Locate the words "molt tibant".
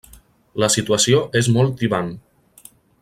1.59-2.13